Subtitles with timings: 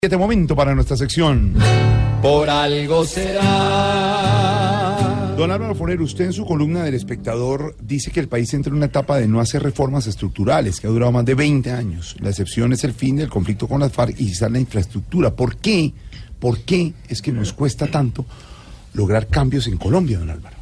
[0.00, 1.54] Este momento para nuestra sección.
[2.22, 3.42] Por algo será.
[5.36, 8.76] Don Álvaro Forero, usted en su columna del espectador dice que el país entra en
[8.76, 12.14] una etapa de no hacer reformas estructurales que ha durado más de 20 años.
[12.20, 15.34] La excepción es el fin del conflicto con las FARC y quizás la infraestructura.
[15.34, 15.92] ¿Por qué?
[16.38, 18.24] ¿Por qué es que nos cuesta tanto
[18.94, 20.58] lograr cambios en Colombia, don Álvaro?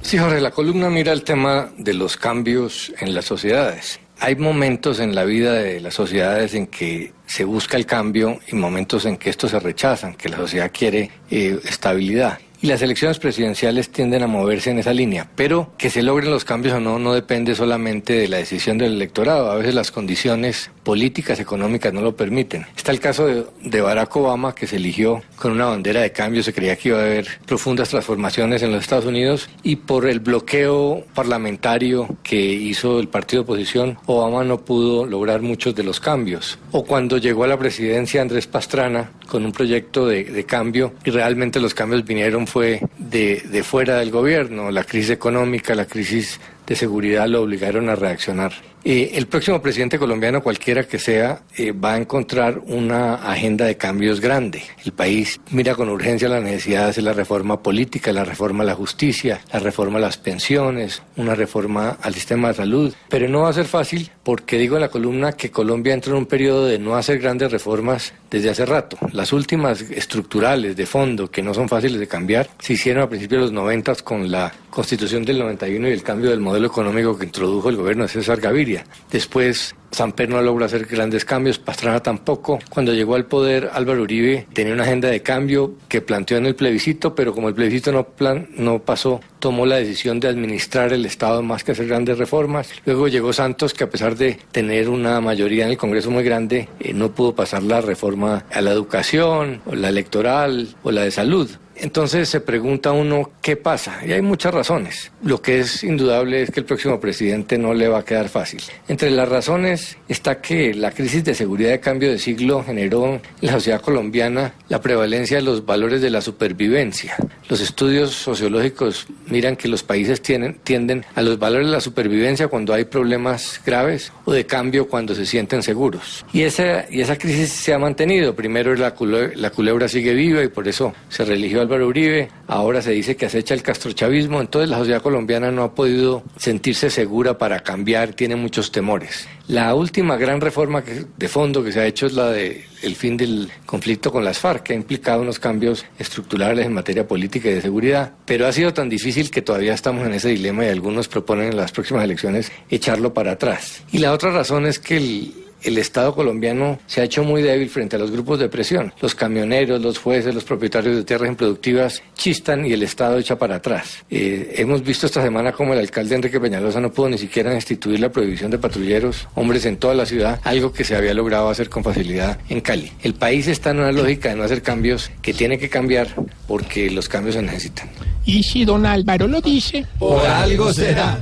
[0.00, 3.98] Sí, Jorge, la columna mira el tema de los cambios en las sociedades.
[4.22, 8.54] Hay momentos en la vida de las sociedades en que se busca el cambio y
[8.54, 12.38] momentos en que estos se rechazan, que la sociedad quiere eh, estabilidad.
[12.60, 16.44] Y las elecciones presidenciales tienden a moverse en esa línea, pero que se logren los
[16.44, 19.50] cambios o no no depende solamente de la decisión del electorado.
[19.50, 22.66] A veces las condiciones políticas, económicas no lo permiten.
[22.76, 26.52] Está el caso de, Barack Obama, que se eligió con una bandera de cambio, se
[26.52, 31.04] creía que iba a haber profundas transformaciones en los Estados Unidos y por el bloqueo
[31.14, 36.58] parlamentario que hizo el partido de oposición, Obama no pudo lograr muchos de los cambios.
[36.72, 41.10] O cuando llegó a la presidencia Andrés Pastrana con un proyecto de, de cambio y
[41.10, 46.40] realmente los cambios vinieron fue de, de fuera del gobierno, la crisis económica, la crisis
[46.66, 48.52] de seguridad lo obligaron a reaccionar.
[48.82, 53.76] Eh, el próximo presidente colombiano, cualquiera que sea, eh, va a encontrar una agenda de
[53.76, 54.62] cambios grande.
[54.84, 58.66] El país mira con urgencia la necesidad de hacer la reforma política, la reforma a
[58.66, 62.94] la justicia, la reforma a las pensiones, una reforma al sistema de salud.
[63.08, 66.18] Pero no va a ser fácil porque digo en la columna que Colombia entra en
[66.18, 68.96] un periodo de no hacer grandes reformas desde hace rato.
[69.12, 73.40] Las últimas estructurales de fondo, que no son fáciles de cambiar, se hicieron a principios
[73.40, 77.26] de los 90 con la constitución del 91 y el cambio del modelo económico que
[77.26, 78.69] introdujo el gobierno de César Gaviria.
[79.10, 82.58] Después, Samper no logró hacer grandes cambios, Pastrana tampoco.
[82.68, 86.54] Cuando llegó al poder, Álvaro Uribe tenía una agenda de cambio que planteó en el
[86.54, 91.06] plebiscito, pero como el plebiscito no, plan, no pasó, tomó la decisión de administrar el
[91.06, 92.70] Estado más que hacer grandes reformas.
[92.84, 96.68] Luego llegó Santos, que a pesar de tener una mayoría en el Congreso muy grande,
[96.78, 101.10] eh, no pudo pasar la reforma a la educación, o la electoral, o la de
[101.10, 101.50] salud.
[101.76, 105.12] Entonces se pregunta uno qué pasa, y hay muchas razones.
[105.22, 108.60] Lo que es indudable es que el próximo presidente no le va a quedar fácil.
[108.86, 113.22] Entre las razones está que la crisis de seguridad de cambio de siglo generó en
[113.40, 117.16] la sociedad colombiana la prevalencia de los valores de la supervivencia.
[117.48, 122.72] Los estudios sociológicos miran que los países tienden a los valores de la supervivencia cuando
[122.72, 126.24] hay problemas graves o de cambio cuando se sienten seguros.
[126.32, 128.34] Y esa, y esa crisis se ha mantenido.
[128.34, 132.28] Primero la, culebra, la culebra sigue viva y por eso se religió Álvaro Uribe.
[132.50, 134.40] Ahora se dice que acecha el castrochavismo.
[134.40, 139.28] Entonces la sociedad colombiana no ha podido sentirse segura para cambiar, tiene muchos temores.
[139.46, 140.82] La última gran reforma
[141.16, 144.40] de fondo que se ha hecho es la de el fin del conflicto con las
[144.40, 148.52] FARC, que ha implicado unos cambios estructurales en materia política y de seguridad, pero ha
[148.52, 152.02] sido tan difícil que todavía estamos en ese dilema y algunos proponen en las próximas
[152.02, 153.84] elecciones echarlo para atrás.
[153.92, 157.68] Y la otra razón es que el, el Estado colombiano se ha hecho muy débil
[157.68, 158.92] frente a los grupos de presión.
[159.00, 163.56] Los camioneros, los jueces, los propietarios de tierras improductivas chistan y el Estado echa para
[163.56, 164.04] atrás.
[164.10, 168.00] Eh, hemos visto esta semana como el alcalde Enrique Peñalosa no pudo ni siquiera instituir
[168.00, 171.68] la prohibición de patrulleros, hombres en toda la ciudad, algo que se había logrado hacer
[171.68, 172.92] con facilidad en Cali.
[173.02, 176.08] El país está en una lógica de no hacer cambios que tiene que cambiar
[176.46, 177.88] porque los cambios se necesitan.
[178.24, 181.20] Y si don Álvaro lo dice, Por algo será.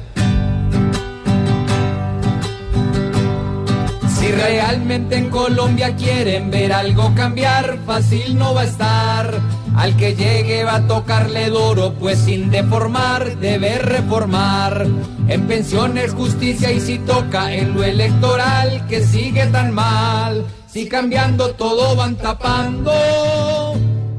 [4.29, 9.41] Si realmente en Colombia quieren ver algo cambiar, fácil no va a estar.
[9.75, 14.87] Al que llegue va a tocarle duro, pues sin deformar debe reformar.
[15.29, 20.45] En pensiones, justicia y si toca en lo electoral, que sigue tan mal.
[20.67, 22.93] Si cambiando todo van tapando,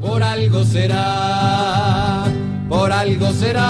[0.00, 2.24] por algo será,
[2.68, 3.68] por algo será,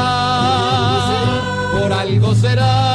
[1.79, 2.90] por algo será.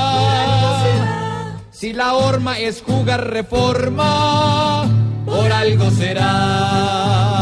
[1.77, 4.85] Si la horma es jugar reforma,
[5.25, 7.34] por algo será.